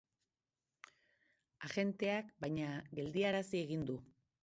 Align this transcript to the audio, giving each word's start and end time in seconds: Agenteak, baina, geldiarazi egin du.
Agenteak, 1.69 2.35
baina, 2.47 2.73
geldiarazi 3.01 3.65
egin 3.69 3.91
du. 3.93 4.05